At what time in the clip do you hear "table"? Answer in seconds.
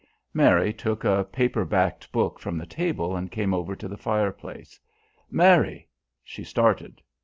2.65-3.15